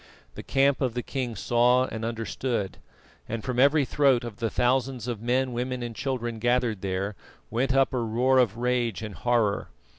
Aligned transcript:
The 0.33 0.41
camp 0.41 0.81
of 0.81 0.95
the 0.95 1.03
king 1.03 1.35
saw 1.35 1.85
and 1.85 2.03
understood, 2.03 2.79
and 3.29 3.43
from 3.43 3.59
every 3.59 3.85
throat 3.85 4.23
of 4.23 4.37
the 4.37 4.49
thousands 4.49 5.07
of 5.07 5.21
men, 5.21 5.53
women 5.53 5.83
and 5.83 5.95
children 5.95 6.39
gathered 6.39 6.81
there, 6.81 7.15
went 7.51 7.75
up 7.75 7.93
a 7.93 7.99
roar 7.99 8.39
of 8.39 8.57
rage 8.57 9.03
and 9.03 9.13
horror. 9.13 9.67